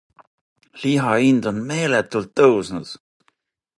Liha 0.81 1.11
hind 1.21 1.43
on 1.51 1.59
meeletult 1.69 2.31
tõusnud. 2.41 2.95